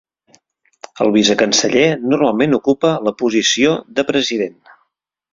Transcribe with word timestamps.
El 1.03 1.09
vicecanceller 1.15 1.83
normalment 2.13 2.57
ocupa 2.59 2.93
la 3.09 3.13
posició 3.19 3.75
de 4.01 4.07
president. 4.09 4.57